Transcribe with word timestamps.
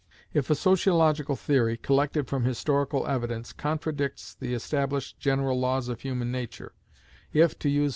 If 0.33 0.49
a 0.49 0.55
sociological 0.55 1.35
theory, 1.35 1.77
collected 1.77 2.27
from 2.27 2.43
historical 2.43 3.05
evidence, 3.05 3.53
contradicts 3.53 4.33
the 4.33 4.55
established 4.55 5.19
general 5.19 5.59
laws 5.59 5.89
of 5.89 6.01
human 6.01 6.31
nature; 6.31 6.73
if 7.33 7.59
(to 7.59 7.69
use 7.69 7.89
M. 7.89 7.89